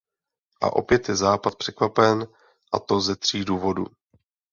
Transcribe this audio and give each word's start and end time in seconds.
A 0.61 0.73
opět 0.75 1.09
je 1.09 1.15
západ 1.15 1.55
překvapen, 1.55 2.27
a 2.73 2.79
to 2.79 2.99
ze 3.01 3.15
tří 3.15 3.45
důvodů. 3.45 3.85